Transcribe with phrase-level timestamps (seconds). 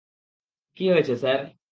[0.77, 1.39] কী হয়েছে, স্যার?